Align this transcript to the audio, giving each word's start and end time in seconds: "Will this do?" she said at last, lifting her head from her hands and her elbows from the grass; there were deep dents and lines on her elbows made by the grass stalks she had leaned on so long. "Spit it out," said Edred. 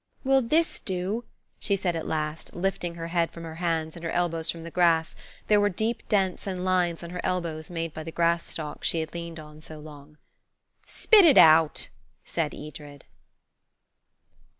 "Will 0.23 0.41
this 0.41 0.79
do?" 0.79 1.25
she 1.59 1.75
said 1.75 1.95
at 1.95 2.07
last, 2.07 2.55
lifting 2.55 2.95
her 2.95 3.09
head 3.09 3.29
from 3.29 3.43
her 3.43 3.57
hands 3.57 3.95
and 3.95 4.03
her 4.03 4.09
elbows 4.09 4.49
from 4.49 4.63
the 4.63 4.71
grass; 4.71 5.15
there 5.45 5.61
were 5.61 5.69
deep 5.69 6.09
dents 6.09 6.47
and 6.47 6.65
lines 6.65 7.03
on 7.03 7.11
her 7.11 7.21
elbows 7.23 7.69
made 7.69 7.93
by 7.93 8.03
the 8.03 8.11
grass 8.11 8.47
stalks 8.49 8.87
she 8.87 8.99
had 9.01 9.13
leaned 9.13 9.39
on 9.39 9.61
so 9.61 9.77
long. 9.77 10.17
"Spit 10.87 11.23
it 11.23 11.37
out," 11.37 11.89
said 12.25 12.55
Edred. 12.55 13.05